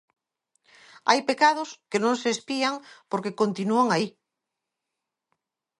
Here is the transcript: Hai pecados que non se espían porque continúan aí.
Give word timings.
Hai 1.09 1.19
pecados 1.29 1.69
que 1.89 2.01
non 2.03 2.15
se 2.21 2.29
espían 2.35 2.75
porque 3.09 3.37
continúan 3.41 3.87
aí. 3.95 4.07